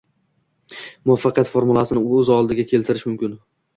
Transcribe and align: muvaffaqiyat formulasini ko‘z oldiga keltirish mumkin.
muvaffaqiyat 1.09 1.51
formulasini 1.51 2.03
ko‘z 2.09 2.33
oldiga 2.39 2.67
keltirish 2.73 3.05
mumkin. 3.11 3.37